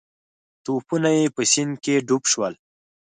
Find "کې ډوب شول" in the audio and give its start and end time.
1.83-2.53